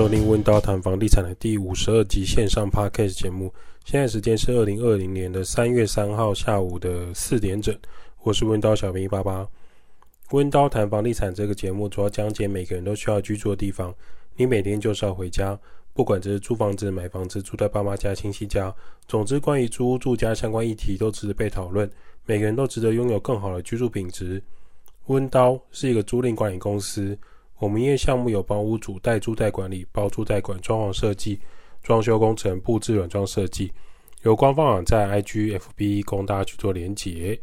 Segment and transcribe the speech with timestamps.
[0.00, 3.52] 收听温叨谈房地产的第五十二集线上 Podcast 节目。
[3.84, 7.78] 现在时间是二零二零年的三月三号下午的四点整。
[8.22, 9.46] 我是温刀小兵一八八。
[10.30, 13.94] 温刀谈房地产这个节目主要讲解每个人都需要居住的地方。
[14.36, 15.60] 你每天就是要回家，
[15.92, 18.74] 不管这是租房子、买房子、住在爸妈家、亲戚家，
[19.06, 21.86] 总之关于租屋住家相关议题都值得被讨论。
[22.24, 24.42] 每个人都值得拥有更好的居住品质。
[25.08, 27.18] 温刀是一个租赁管理公司。
[27.60, 31.38] 我们营业项目有帮屋主代租代管理、包租代管、装潢设计、
[31.82, 33.70] 装修工程、布置软装设计。
[34.22, 37.38] 有官方网站 IG、FB 供大家去做连结。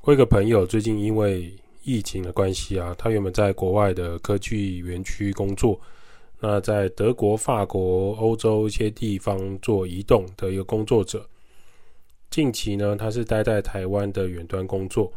[0.00, 5.78] 我有个朋友最近因为疫情的关系啊，他原本在国外的科技园区工作，
[6.40, 11.28] 那在德国、法国、欧洲一些地方做移动的一个工作者。
[12.30, 15.12] 近期呢，他是待在台湾的远端工作。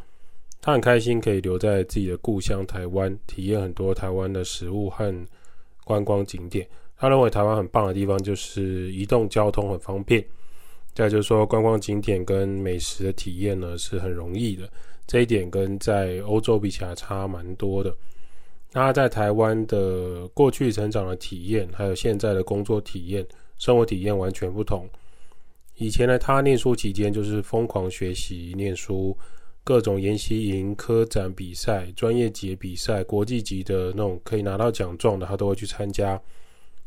[0.62, 5.12] 他很开心可以留在自己的故乡台湾，体验很多台湾的食物和
[5.84, 6.68] 观光景点。
[6.96, 10.24] 他认为台湾很棒的地方就是移动交通很方便，
[10.94, 14.70] 再就是说观光景点跟美食的体验呢是很容易的。
[15.08, 17.92] 这一点跟在欧洲比起来差蛮多的。
[18.72, 23.26] 他在台湾的过去成长的体验，还有现在的工作体验、
[23.58, 24.88] 生活体验完全不同。
[25.78, 29.18] 以前呢，他念书期间就是疯狂学习念书。
[29.64, 36.20] 各种研习营、科展比赛、专业级比赛、国际级的那种可以拿到奖状的，他都会去参加。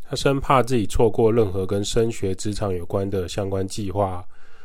[0.03, 4.23] 他生怕自己错过任何跟升学、职场有关的相关计划，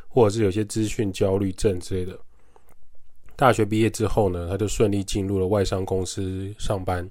[0.07, 2.17] 或者是有些资讯焦虑症之类的。
[3.35, 7.09] 大学毕业之后呢，他就顺利进入了外商公司上班，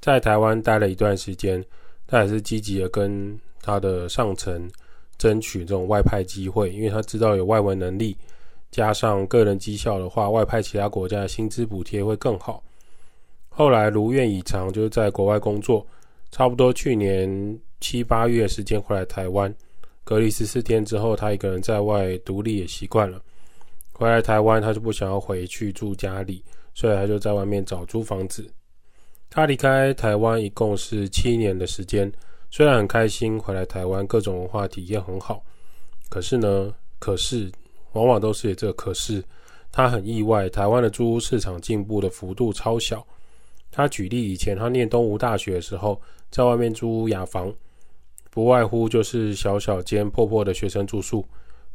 [0.00, 1.64] 在台湾待了一段时间，
[2.06, 4.70] 他也是积极的跟他的上层
[5.16, 8.16] 争取这种外派机会，因为他知道有外文能力。
[8.70, 12.62] 加上个人绩效的话，外派其他国家的薪资补贴会更好。
[13.48, 15.84] 后来如愿以偿，就是在国外工作，
[16.30, 19.52] 差不多去年七八月时间回来台湾，
[20.04, 23.20] 隔离十四天之后，他一个人在外独立也习惯了。
[23.92, 28.48] 回来台湾，他就不想要回去住家里，所以他就在外面找租房子。
[29.30, 32.12] 他离开台湾一共是七年的时间，
[32.50, 35.42] 虽然很开心回来台湾，各种文化体验很好，
[36.08, 37.50] 可是呢，可是。
[37.98, 39.22] 往往都是这，可是
[39.72, 43.04] 他很意外，台湾的租屋市场进步的幅度超小。
[43.70, 46.00] 他举例，以前他念东吴大学的时候，
[46.30, 47.52] 在外面租屋雅房，
[48.30, 51.26] 不外乎就是小小间破破的学生住宿。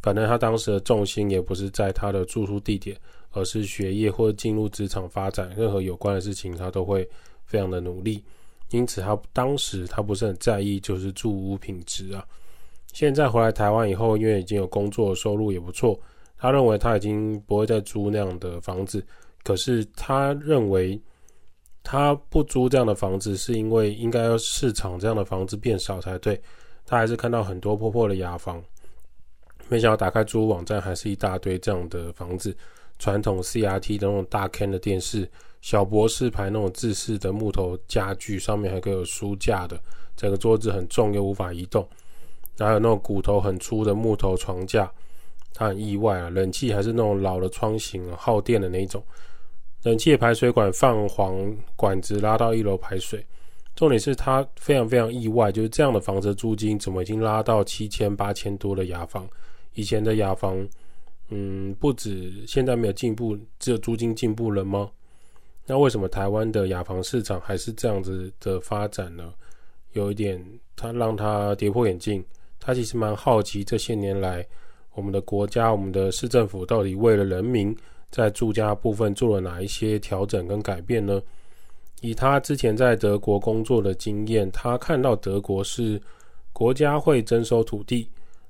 [0.02, 2.98] 反正他当时的重心也不是在他的住宿地点，
[3.32, 7.08] 而是学业或进入职场发展，任何有关的事情他都会
[7.46, 8.24] 非常的努力。
[8.72, 12.26] 因此，他当时他不是很在意就是住屋品质啊。
[12.92, 15.98] 现在回来台湾以后，因为已经有工作，收入也不错。
[16.44, 19.02] 他认为他已经不会再租那样的房子，
[19.46, 21.02] 可是他认为
[21.84, 26.38] 他不租这样的房子，是因为应该要市场这样的房子变少才对。
[26.86, 28.62] 他还是看到很多破破的雅房，
[29.70, 32.54] 没想到打开租屋网站，还是一大堆这样的房子。
[33.00, 35.26] 传统 CRT 的那种大坑的电视，
[35.62, 39.80] 小博士牌那种自式的木头家具，上面还可以有书架的，
[40.18, 41.88] 整个桌子很重又无法移动。
[42.60, 44.92] 还有那种骨头很粗的木头床架，
[45.68, 46.30] 很意外啊！
[46.30, 49.04] 冷气还是那种老的窗型，耗电的那一种。
[49.84, 53.26] 冷气排水管泛黄，管子拉到一楼排水。
[53.76, 59.28] 重点是他非常非常意外，就是这样的房子租金怎么已经拉到七千八千多的雅房？
[59.74, 60.68] 以前的雅房，
[61.30, 64.90] 嗯，不止现在没有进步，只有租金进步了吗？
[65.66, 69.34] 那为什么台湾的雅房市场还是这样子的发展呢？
[69.94, 70.44] 有一点，
[70.76, 72.24] 他让他跌破眼镜。
[72.60, 74.46] 他其实蛮好奇，这些年来，
[74.94, 77.76] 我们的国家、我们的市政府到底为了人民，
[78.10, 81.22] 在住家部分做了哪一些调整跟改变呢？
[82.02, 86.02] 以他之前在德国工作的经验，他看到德国是
[86.52, 88.10] 国家会征收土地，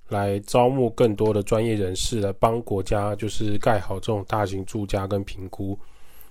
[0.10, 5.78] 来招募更多的专业人士来帮国家，就是盖好这种大型住家跟评估，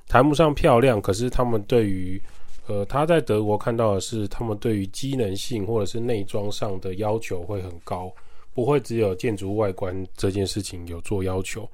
[0.09, 2.21] 谈不上漂亮，可是他们对于。
[2.69, 8.09] 呃，他在德国看到的是，他们对于机能性或者是内装上的要求会很高，
[8.55, 11.69] 不会只有建筑外观这件事情有做要求。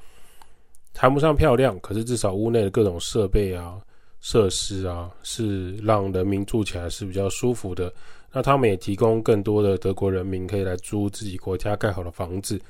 [0.95, 3.81] 谈不上漂亮，可是至少屋内的各种设备啊、
[4.21, 7.93] 设施啊，是让人民住起来是比较舒服的。
[8.33, 12.61] 那他们也提供更多的德国人民可以来租自己国家盖好的房子，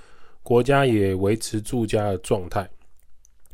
[0.43, 2.69] 国家也维持住家的状态，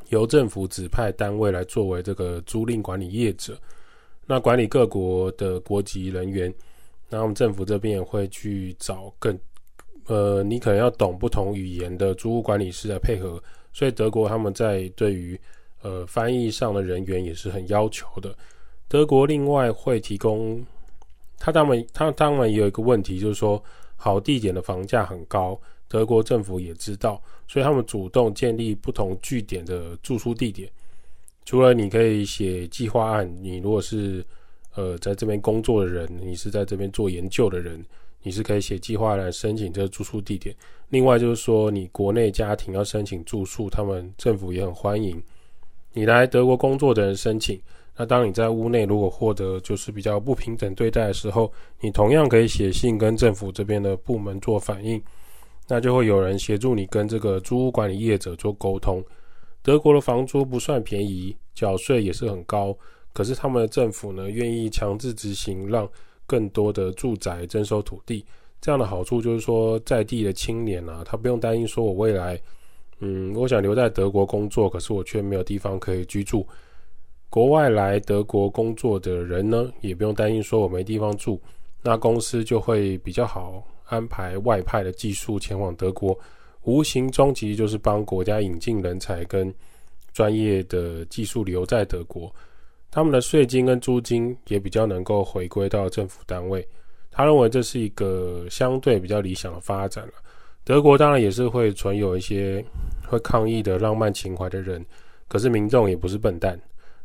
[0.08, 3.56] 由政府指派单位来作为这个租赁管理业者。
[4.26, 6.52] 那管理各国的国籍人员，
[7.08, 9.38] 那我们政府这边也会去找更，
[10.06, 13.42] 呃，你可能要懂不同语言的租屋管理师来配合，
[13.72, 15.38] 所以德国他们在对于
[15.82, 18.36] 呃翻译上的人员也是很要求的。
[18.86, 20.64] 德国另外会提供
[21.38, 23.62] 他当然他当然也有一个问题，就是说
[23.96, 25.58] 好地点的房价很高，
[25.88, 30.70] 德国政府也知道，所以他们主动建立不同据点的住宿地点。
[31.44, 34.24] 除了你可以写计划案，你如果是
[34.74, 37.84] 呃在这边工作的人，你是在这边做研究的人，
[38.24, 40.52] 你是可以写计划来申请这个住宿地点。
[40.88, 45.22] 另外就是说，你国内家庭要申请住宿，他们政府也很欢迎
[45.92, 47.60] 你来德国工作的人申请。
[47.96, 55.00] 那当你在屋内如果获得就是比较不平等对待的时候，你同样可以写信跟政府这边的部门做反映，
[55.68, 59.04] 那就会有人协助你跟这个租屋管理业者做沟通。
[59.62, 62.76] 德国的房租不算便宜，缴税也是很高，
[63.12, 65.88] 可是他们的政府呢，愿意强制执行，让
[66.26, 68.24] 更多的住宅征收土地。
[68.60, 72.40] 这样的好处就是说，在地的青年啊，他不用担心说我未来，
[73.00, 76.46] 嗯，我想留在德国工作，可是我却没有地方可以居住。
[77.28, 81.40] 国外来德国工作的人呢，也不用担心说我没地方住，
[81.82, 86.18] 那公司就会比较好安排外派的技术前往德国。
[86.62, 89.52] 无形中其实就是帮国家引进人才跟
[90.14, 92.34] 专业的技术留在德国，
[92.94, 96.64] 他们的税金跟租金也比较能够回归到政府单位。
[97.10, 100.12] 他认为这是一个相对比较理想的发展了。
[100.62, 102.64] 德国当然也是会存有一些
[103.08, 104.86] 会抗议的浪漫情怀的人，
[105.26, 106.56] 可是民众也不是笨蛋，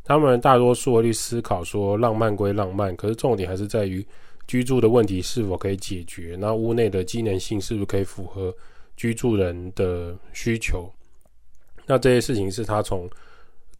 [0.04, 4.06] 他们大多数会去思考说，浪漫归浪漫，可是重点还是在于
[4.46, 8.54] 居住的问题是否可以解决，那屋内的机能性是不是可以符合。
[8.96, 10.92] 居住人的需求，
[11.86, 13.08] 那这些事情是他从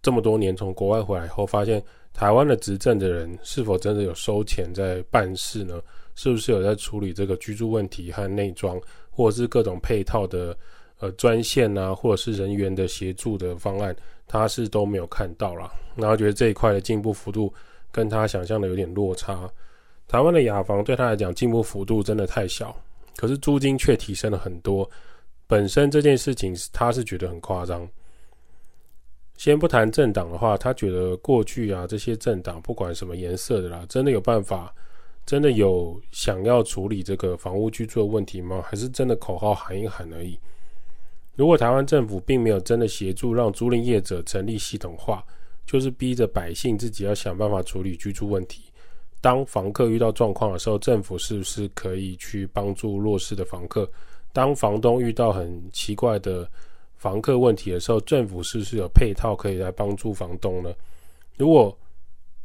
[0.01, 5.81] 这么多年从国外回来后，发现台湾的执政的人是否真的有收钱在办事呢？
[6.17, 8.79] 是不是有在处理这个居住问题和内装，
[9.11, 10.55] 或者是各种配套的
[10.99, 13.97] 呃专线啊，或者是人员的协助的方案，
[14.27, 15.73] 他是都没有看到啦。
[15.97, 17.51] 然后觉得这一块的进步幅度
[17.91, 19.51] 跟他想象的有点落差。
[20.09, 22.77] 台湾的雅房对他来讲进步幅度真的太小，
[23.17, 24.89] 可是租金却提升了很多。
[25.47, 27.89] 本身这件事情，他是觉得很夸张。
[29.41, 34.71] 先不谈政党的话，他觉得过去啊，这些政党不管什么颜色的啦，真的有办法，
[35.25, 38.63] 真的有想要处理这个房屋居住的问题吗？
[38.63, 40.39] 还是真的口号喊一喊而已？
[41.37, 45.25] 如果台湾政府并没有真的协助让租赁业者成立系统化，
[45.65, 48.65] 就是逼着百姓自己要想办法处理居住问题。
[49.23, 53.91] 当房客遇到状况的时候，政府是不是可以去帮助弱势的房客？
[54.35, 56.47] 当房东遇到很奇怪的
[57.01, 60.71] 房客问题的时候，政府是不是有配套可以来帮助房东呢？
[61.39, 61.75] 如果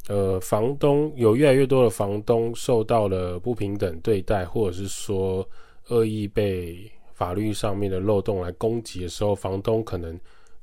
[0.08, 5.46] 呃房东有越来越多的房东受到了不平等对待，或者是说
[5.88, 10.18] 恶意被法律上面的漏洞来攻击的时候，房东可能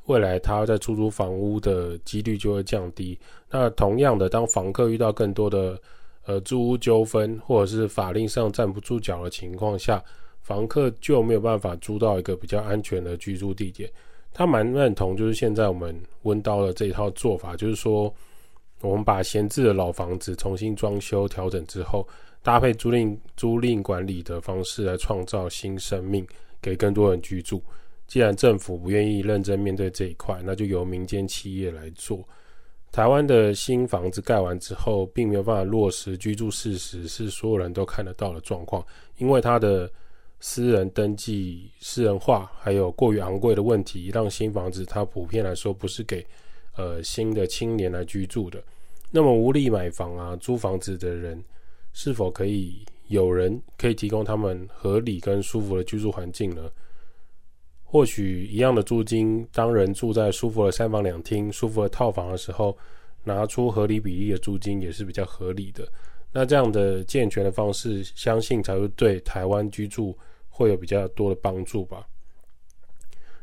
[0.06, 3.16] 未来他在出租房屋的几率就会降低。
[3.52, 5.80] 那同样的，当房客遇到更多的
[6.26, 10.04] 呃租屋纠纷，或者是法令上站不住脚的情况下，
[10.44, 13.90] 房客就没有办法租到一个比较安全的居住地点。
[14.34, 18.14] 他蛮认同，就是现在我们温刀的这一套做法，就是说，
[18.82, 22.06] 我们把闲置的老房子重新装修调整之后，
[22.42, 26.28] 搭配租赁租赁管理的方式来创造新生命，
[26.60, 27.64] 给更多人居住。
[28.08, 32.28] 既然政府不愿意认真面对这一块，那就由民间企业来做。
[32.92, 38.84] 台湾的新房子盖完之后，并没有办法落实居住事实，是所有人都看得到的状况，
[39.18, 39.88] 因为它的。
[40.46, 46.24] 私人登记私人化，还有过于昂贵的问题，让新房子它普遍来说不是给
[46.76, 48.62] 呃新的青年来居住的。
[49.10, 51.42] 那么无力买房啊，租房子的人
[51.94, 56.70] 是否可以有人可以提供他们合理跟舒服的居住环境呢？
[57.86, 62.78] 或许一样的租金，当人住在舒服的三房两厅、舒服的套房的时候，
[63.24, 65.88] 拿出合理比例的租金也是比较合理的。
[66.34, 70.14] 那这样的健全的方式，相信才会对台湾居住。
[70.56, 72.08] 会有比较多的帮助吧。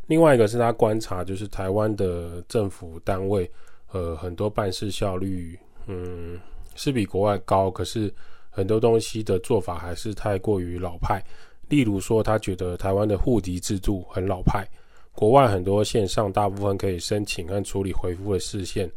[0.06, 3.50] 另外一个是他观察，就是台湾的政府单位，
[3.92, 6.40] 呃，很多办事效率，嗯，
[6.76, 8.12] 是比国外高，可是
[8.48, 11.22] 很多东西的做法还是太过于老派。
[11.68, 14.66] 例如说，他觉得台湾的户籍制度很老派，
[15.12, 18.88] 国外很多线上大部分可以申请和处理回复的事项，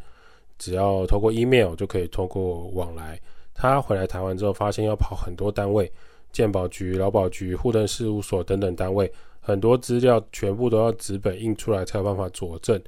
[0.57, 3.19] 只要透过 email 就可以通过往来。
[3.53, 5.91] 他回来台湾之后，发现要跑很多单位。
[6.33, 9.09] 健保局、劳保局、户政事务所等等单位，
[9.39, 12.81] 很多资料全部都要纸本印出来才有办法佐证。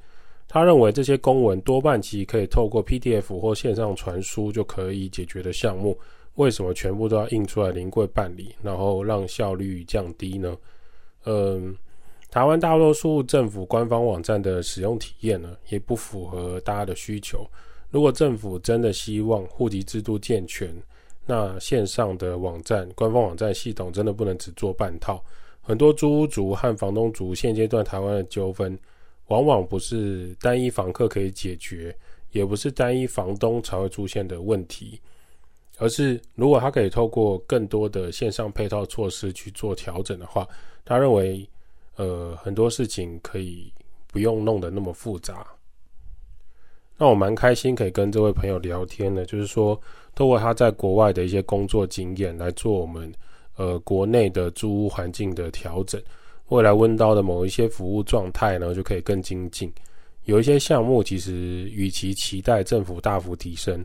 [0.48, 5.98] 他认为这些公文多半其实可以透过 PDF 或线上传输就可以解决的项目，
[6.34, 10.56] 为什么全部都要印出来临柜办理，然后让效率降低呢？
[11.24, 11.74] 嗯，
[12.30, 17.44] 台湾大多数政府官方网站的使用体验呢，也不符合大家的需求。
[17.90, 20.72] 如果政府真的希望户籍制度健全，
[21.26, 25.22] 那线上的网站、官方网站系统真的不能只做半套。
[25.60, 28.78] 很多租屋族和房东族现阶段台湾的纠纷，
[29.26, 31.92] 往往不是单一房客可以解决，
[32.30, 35.00] 也不是单一房东才会出现的问题，
[35.78, 40.48] 而是如果他可以透过更多的线上配套措施去做调整的话，
[40.84, 41.44] 他认为，
[41.96, 43.72] 呃，很多事情可以
[44.06, 45.44] 不用弄得那么复杂。
[46.96, 49.78] 那我蛮开心可以跟这位朋友聊天的，就是说，
[50.16, 53.12] 透过他在国外的一些工作经验来做我们
[53.54, 56.02] 呃国内的租屋环境的调整，
[56.48, 59.72] 未来温叨的某一些服务状态呢就可以更精进。
[60.24, 63.84] 有一些项目其实与其期待政府大幅提升，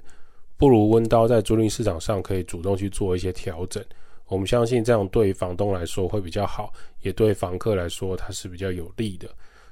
[0.57, 3.83] 不如温叨在租赁市场上可以主动去做一些调整。
[4.25, 9.29] 我们相信这样对房东来说会比较好，也对房客来说它是比较有利的，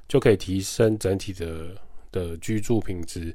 [0.07, 1.67] 就可以提升整体的。
[2.11, 3.31] 的居住品质，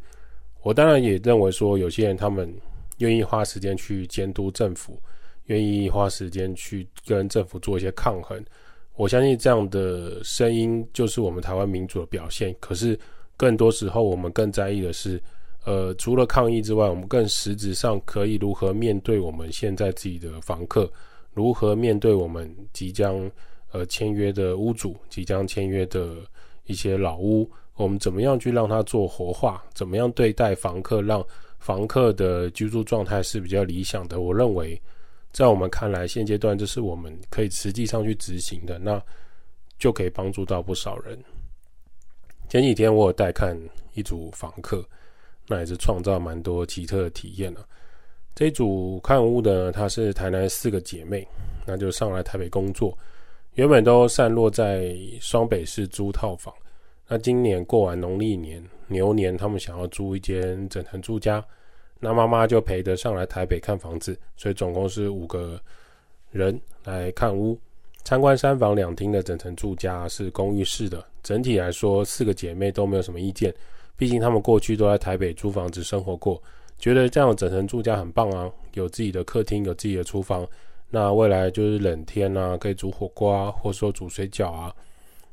[0.64, 2.52] 我当然也认为说，有些人他们
[2.98, 5.00] 愿意花时间去监督政府，
[5.46, 8.42] 愿意花时间去跟政府做一些抗衡。
[8.96, 12.54] 我相信这样的声音就是我们台湾民主的表现。
[12.60, 12.98] 可是
[13.36, 15.20] 更多时候，我们更在意的是，
[15.64, 20.88] 呃，除了抗议之外，我们更实质上可以如何面对我们现在自己的房客，
[21.32, 23.28] 如何面对我们即将
[23.72, 26.18] 呃签约的屋主，即将签约的
[26.66, 27.50] 一些老屋。
[27.74, 29.60] 我们怎么样去让它做活化？
[29.74, 31.20] 怎么样对待房客，让
[31.64, 34.20] 房客的居住状态是比较理想的？
[34.20, 34.78] 我认为，
[35.32, 39.02] 在我们看来，现阶段这是我们可以实际上去执行的，那
[39.78, 41.18] 就可以帮助到不少人。
[42.50, 43.58] 前几天我有带看
[43.94, 44.86] 一组房客，
[45.48, 47.66] 那也是创造蛮多奇特的体验了。
[48.34, 51.26] 这一组看屋的，她是台南四个姐妹，
[51.66, 52.94] 那就上来台北工作，
[53.54, 56.54] 原本都散落在双北市租套房。
[57.06, 61.44] 那今年过完农历年牛年，他们想要租一间整层住家，
[62.00, 65.60] 那妈妈就陪着上来台北看房子，所以总共是五个
[66.30, 67.58] 人来看屋，
[68.04, 71.04] 参观三房两厅的整层住家，是公寓式的。
[71.22, 73.54] 整体来说，四个姐妹都没有什么意见，
[73.96, 76.42] 毕竟他们过去都在台北租房子生活过，
[76.78, 80.46] 觉得这样整层住家很棒啊，有自己的客厅，有自己的厨房，
[80.90, 84.74] 那未来就是冷天啊，可以煮火锅啊，或者说煮水饺啊。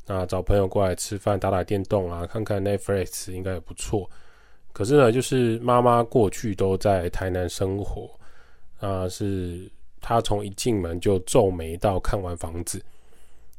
[0.07, 4.09] 那找朋友过来吃饭、打打电动啊，看看 Netflix 应该也不错。
[4.73, 8.09] 可是呢，就是妈妈过去都在台南生活，
[8.79, 12.81] 啊，是她从一进门就皱眉到看完房子。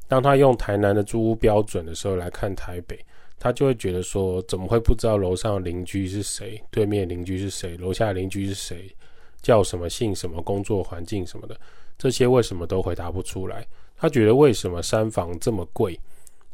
[0.07, 2.99] 当她用台南的租屋标准的时候来看台北，
[3.39, 8.93] 她就会觉得说，怎么会不知道楼上邻居是谁，对面邻居是谁，楼下邻居是谁，
[9.41, 11.55] 叫什么姓什么，工作环境什么的，
[11.97, 13.65] 这些为什么都回答不出来？
[13.95, 15.99] 她觉得为什么三房这么贵？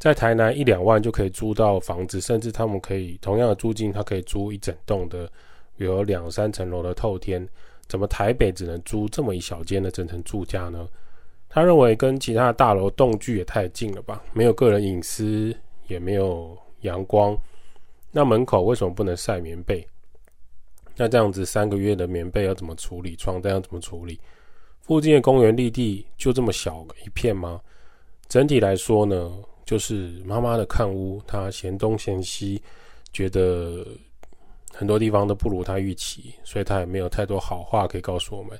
[0.00, 5.30] 在台南一两万就可以租到房子，甚至他们可以同样的租金，他可以租一整栋的，
[5.76, 7.46] 有两三层楼的透天。
[7.86, 10.88] 怎么台北只能租这么一小间的整层住家呢？
[11.50, 15.54] 他认为跟其他大楼栋距也太近了吧，没有个人隐私，
[15.86, 17.36] 也没有阳光。
[18.10, 19.86] 那门口为什么不能晒棉被？
[20.96, 23.14] 那这样子三个月的棉被要怎么处理？
[23.16, 24.18] 床单要怎么处理？
[24.80, 27.60] 附近的公园绿地就这么小一片吗？
[28.28, 29.30] 整体来说呢？
[29.70, 32.60] 就是妈妈的看屋，她嫌东嫌西，
[33.12, 33.86] 觉得
[34.72, 38.58] 很多地方都不如她预期，所以她也没有太多好话可以告诉我们。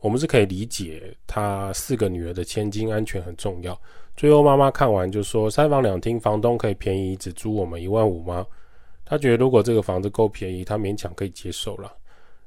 [0.00, 3.80] 我们是可以理解，她四个女儿的千金安全很重要。
[4.16, 8.44] 最后妈妈看完就说：“三房两厅，房东可以便宜只租我们一万五吗？”
[9.06, 11.92] 她觉得如果这个房子够便宜，她勉强可以接受了。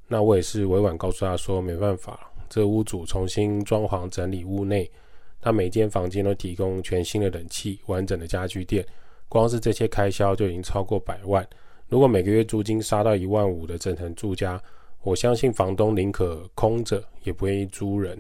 [0.10, 4.92] 那我也是委婉告诉她说：“没办法，这屋主重新装潢整理屋内。”
[5.40, 8.86] 他每间房间都提供全新的冷气、完整的家具店，
[9.30, 11.48] 光是这些开销就已经超过百万。
[11.88, 14.62] 如果每个月租金杀到一万五的整层住家，
[15.04, 18.20] 我相信房东宁可空着也不愿意租人，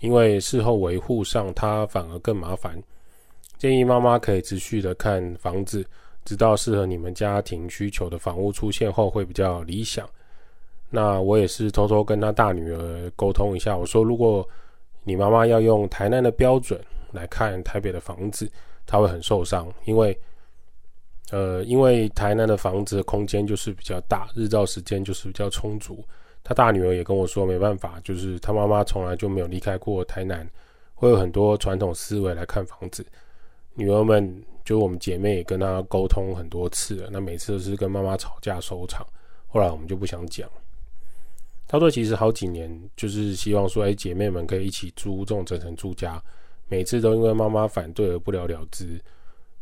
[0.00, 2.82] 因为事后维护上他反而更麻烦。
[3.58, 5.84] 建议妈妈可以持续的看房子，
[6.24, 10.08] 直到适合你们家庭需求的房屋出现后会比较理想。
[10.88, 14.48] 那我也是偷偷跟他大女儿沟通一下，我说如果。
[15.04, 16.80] 你妈妈要用台南的标准
[17.12, 18.50] 来看台北的房子，
[18.86, 20.16] 她会很受伤，因为，
[21.30, 26.04] 呃，因为台南的房子空间就是比较大，日照时间就是比较充足。
[26.44, 30.48] 她大女儿也跟我说，没办法，就是她妈妈从来就没有离开过台南，
[30.94, 33.04] 会有很多传统思维来看房子。
[33.74, 39.06] 女儿们，就我们姐妹也跟她沟通很多次了，那每次都是跟妈妈吵架收场，
[39.46, 40.48] 后来我们就不想讲。
[41.72, 46.22] 他说：“其实好几年就是希望说，哎，姐妹们可以一起租这种整层住家，
[46.68, 49.00] 每次都因为妈妈反对而不了了之。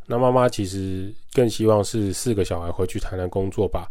[0.07, 3.89] 那妈妈其实更希望是四个小孩回去台南工作吧。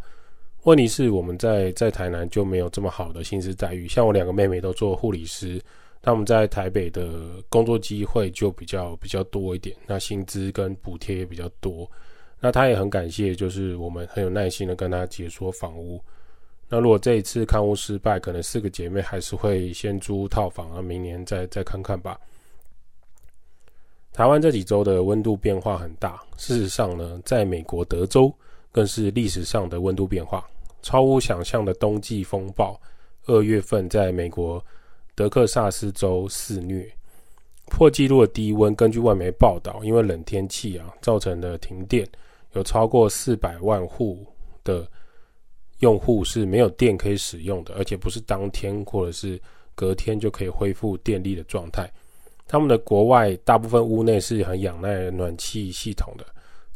[0.64, 5.58] 问题是我们在在台南就没有这么好的薪资待遇，像我两个妹妹都做护理师，
[6.02, 11.90] 他们在台北的工作机会就比较比较多一点，那薪资跟补贴也比较多。
[12.38, 16.04] 那他也很感谢，就是我们很有耐心的跟他解说房屋。
[16.70, 22.20] 那如果这一次看屋失败，可能四个姐妹还是会先租套房啊，明年再再看看吧。
[24.14, 28.32] 台湾这几周的温度变化很大，事实上呢，在美国德州
[28.72, 30.48] 更是历史上的温度变化，
[30.82, 32.80] 超乎想象的冬季风暴。
[33.26, 34.64] 二月份在美国
[35.14, 36.92] 德克萨斯州肆虐，
[37.68, 38.76] 破纪录的低温。
[38.76, 42.08] 根据外媒报道，因为冷天气啊，造成的停电。
[42.54, 44.26] 有超过四百万户
[44.64, 44.90] 的
[45.80, 49.40] 用户是没有电可以使用的，而且不是当天或者是
[49.76, 51.92] 隔天就可以恢复电力的状态。
[52.48, 56.26] 他们的国外大部分屋内是很仰赖暖气系统的，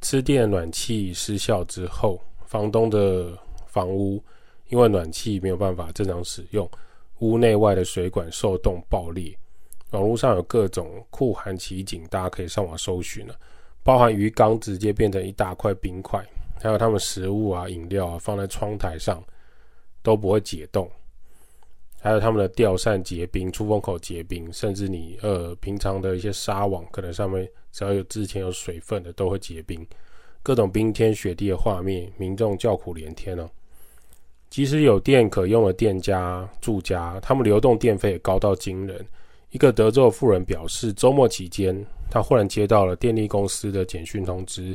[0.02, 4.24] 吃电暖气失效之后，房东的房屋
[4.70, 6.70] 因为暖气没有办法正常使用，
[7.20, 9.36] 屋内外的水管受冻爆裂。
[9.92, 13.36] 网络上有各种酷寒奇景，大家可以上网搜寻了。
[13.84, 16.26] 包含鱼缸直接变成一大块冰块，
[16.64, 19.22] 还有他们食物啊、饮料啊放在窗台上
[20.02, 20.90] 都不会解冻，
[22.00, 29.86] 还有他们的吊扇结冰、出风口结冰，甚至你呃平常的一些纱网，可能上面只要有之前有水分的都会结冰，
[30.42, 33.50] 各种冰天雪地的画面，民众叫苦连天哦。
[34.50, 39.06] 即使有电可用的店家、住家，他们流动电费也高到惊人。
[39.50, 44.74] 一个德州的妇人表示，周末期间，他忽然接到了电力公司的简讯通知，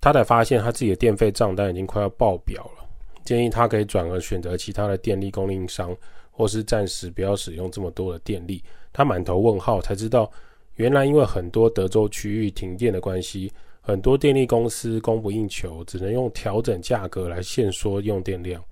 [0.00, 2.86] 他才发现他自己的电费账单已经快要爆表了。
[3.24, 5.96] 建议他可以转而选择其他的电力供应商，
[6.30, 8.62] 或是暂时不要使用这么多的电力。
[8.92, 10.30] 他满头问号，才知道
[10.76, 18.62] 原来因为很多德州区域停电的关系，很多电力公司供不应求，只能用调整价格来限缩用电量。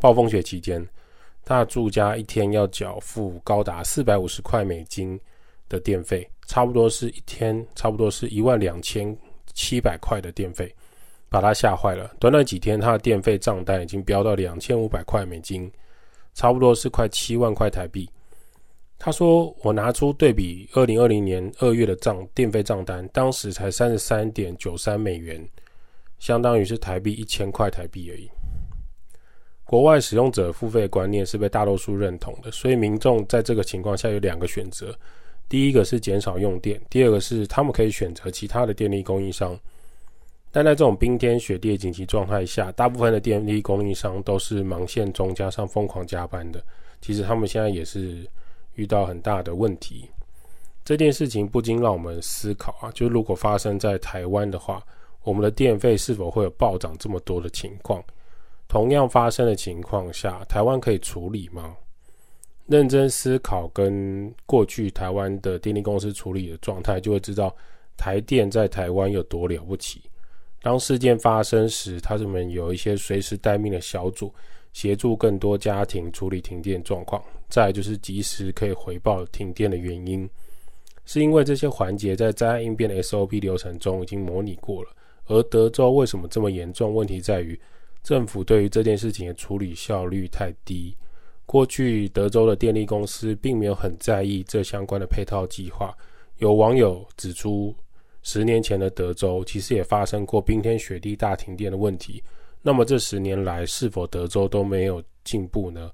[0.00, 0.84] 暴风雪期间，
[1.44, 5.20] 他的住家一天要缴付高达四百五十块美金
[5.68, 9.16] 的电费，差不多是一天，差不多是一万两千
[9.60, 10.74] 七百块的电费，
[11.28, 12.10] 把他吓坏了。
[12.18, 15.70] 短短几天，他的电费账单已经飙到两千五百块美金，
[16.32, 18.08] 差不多是快七万块台币。
[18.98, 25.46] 他说：“我拿出对比二零二零年二月的账电费账单，当时才三十三点九三美元，
[26.18, 28.30] 相当于是台币一千块台币而已。”
[29.64, 34.98] 国外使用者付费观念是被大多数认同的，所以民众在这个情况下有两个选择：
[35.50, 39.58] 第一个是减少用电，第二个是他们可以选择其他的电力供应商。
[40.52, 46.62] 但在这种冰天雪地的紧急状态下，大部分的电力供应商都是忙线中加上疯狂加班的。
[47.00, 48.24] 其实他们现在也是
[48.76, 50.08] 遇到很大的问题。
[50.84, 54.80] 这件事情不禁让我们思考啊，就如果发生在台湾的话，
[55.24, 58.02] 我们的电费是否会有暴涨这么多的情况？
[58.68, 61.76] 同样发生的情况下，台湾可以处理吗？
[62.70, 67.52] 认真思考跟过去台湾的电力公司处理的状态，就会知道
[67.96, 70.00] 台电在台湾有多了不起。
[70.62, 74.32] 当事件发生时，他们有一些随时待命的小组，
[74.72, 77.20] 协助更多家庭处理停电状况。
[77.48, 80.30] 再就是及时可以回报停电的原因，
[81.06, 84.90] 是因为这些环节在灾害应变的 SOP 流程中已经模拟过了。
[85.26, 86.94] 而德州为什么这么严重？
[86.94, 87.58] 问题在于。
[88.02, 90.96] 政府对于这件事情的处理效率太低。
[91.50, 95.92] 过去德州的电力公司并没有很在意这相关的配套计划。
[96.36, 97.74] 有网友指出，
[98.22, 102.22] 十年前的德州其实也发生过冰天雪地大停电的问题。
[102.62, 105.90] 那么这十年来是否德州都没有进步呢？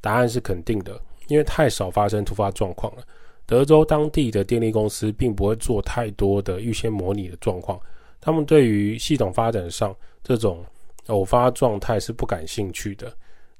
[0.00, 3.04] 答案是肯定的，因为太少发生突发状况了。
[3.46, 7.80] 德州当地的电力公司并不会做太多的预先模拟的状况，
[8.20, 10.66] 他们对于系统发展上这种。
[11.06, 13.16] 偶发状态是不感兴趣的。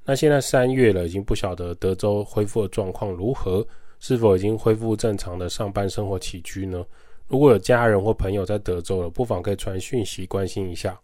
[0.09, 3.67] 那现在三月了，已经不晓得德州恢复的状况如何，
[3.99, 6.85] 是否已经恢复正常的上班生活起居呢？
[7.27, 10.97] 如果有家人或朋友在德州了，不妨可以传讯息关心一下。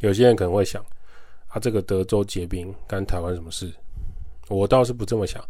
[0.00, 0.84] 有些人可能会想，
[1.46, 3.72] 啊，这个德州结冰干台湾什么事？
[4.48, 5.40] 我倒是不这么想。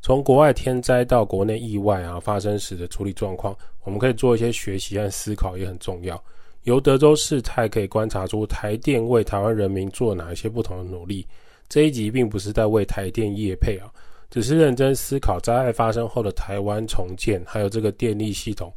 [0.00, 6.18] 从国外天灾到国内意外啊发生时的处理状况，我们可以做一些学习和思考，也很重要。
[6.62, 11.26] 由德州事态可以观察出台电为台湾人民做哪一些不同的努力。
[11.72, 13.90] 这一集并不是在为台电业配啊，
[14.28, 18.70] 只是认真思考灾害发生后的台湾重建，还有这个电力系统。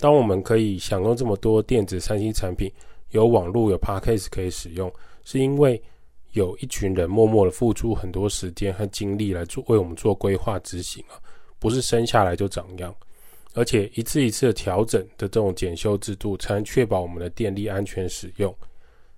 [0.00, 2.68] 当我们可以享用这么多电子三星产品，
[3.10, 4.92] 有网络、有 Podcast 可以使用，
[5.22, 5.80] 是因为
[6.32, 11.14] 有一群人默默的付出很多时间和精力来做为我们做规划执行啊，
[11.60, 12.92] 不是生下来就长样。
[13.52, 18.52] 而且一次一次的调整的这种检修制度，才能确保我们的电力安全使用。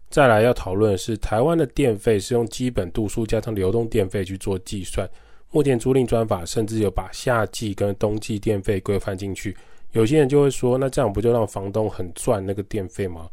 [0.08, 5.08] 再来要讨论的是，台湾的电费是用基本度数加上流动电费去做计算。
[5.50, 9.56] 目前租赁专法甚至有把夏季跟冬季电费规范进去。
[9.92, 13.28] 有些人就会说，那这样不就让房东很赚那个电费吗？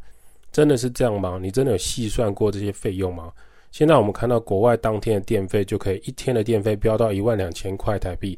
[0.52, 1.40] 真的是这样吗？
[1.42, 3.32] 你真的有细算过这些费用吗？
[3.72, 8.38] 现在我们看到国外当天的电费就可以一天的电费飙到一万两千块台币。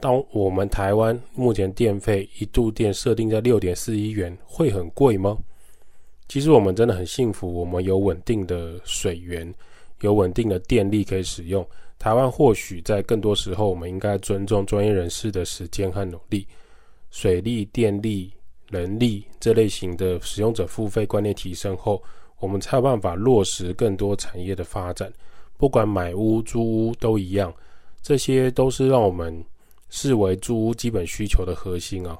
[0.00, 5.38] 当我们台湾目前电费一度电设定在六点四一元，会很贵吗？
[6.32, 9.54] 其实我们真的很幸福，我们有稳定的水源，
[10.00, 11.62] 有稳定的电力可以使用。
[11.98, 16.46] 台湾或许在更多时候，我们应该尊重专业人士的时间和努力。
[17.10, 18.32] 水利、电力、
[18.70, 22.02] 人力这类型的使用者付费观念提升后，
[22.40, 25.12] 我们才有办法落实更多产业的发展。
[25.58, 27.52] 不管买屋、租屋都一样，
[28.00, 29.44] 这些都是让我们
[29.90, 32.18] 视为租屋基本需求的核心啊。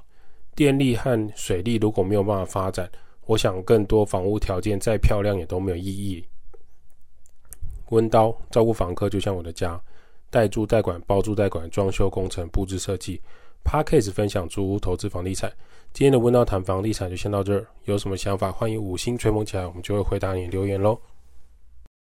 [0.54, 2.90] 电力和水利如果没有办法发展，
[3.26, 6.24] 我想，更多房屋条件再漂亮也都没有意义。
[7.90, 9.80] 温刀照顾房客就像我的家，
[10.30, 13.20] 代租代管、包租代管、装修工程、布置设计。
[13.64, 15.52] package 分享租屋投资房地产。
[15.92, 20.98] 今天的温刀谈房地产就先到这儿，有什么想法欢迎五星吹捧起来，我们就会回答你留言喽。